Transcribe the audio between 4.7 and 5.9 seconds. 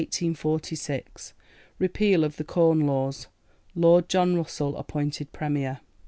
appointed Premier.